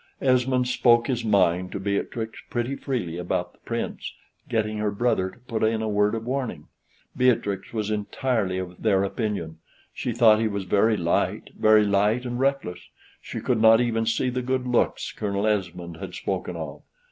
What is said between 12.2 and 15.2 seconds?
and reckless; she could not even see the good looks